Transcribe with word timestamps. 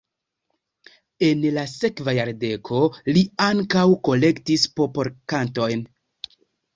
En 1.25 1.43
la 1.57 1.65
sekva 1.73 2.15
jardeko 2.17 2.79
li 3.17 3.23
ankaŭ 3.49 3.83
kolektis 4.07 4.65
popolkantojn. 4.81 5.85